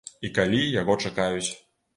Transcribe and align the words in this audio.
І 0.29 0.31
калі 0.37 0.63
яго 0.81 0.97
чакаюць. 1.05 1.47